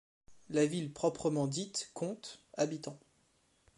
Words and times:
La 0.49 0.65
ville 0.65 0.91
proprement 0.91 1.45
dite 1.45 1.91
compte 1.93 2.41
habitants. 2.57 2.99